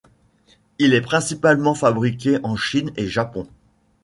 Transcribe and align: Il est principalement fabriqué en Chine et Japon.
Il 0.79 0.95
est 0.95 1.01
principalement 1.01 1.75
fabriqué 1.75 2.39
en 2.41 2.55
Chine 2.55 2.89
et 2.97 3.05
Japon. 3.07 3.47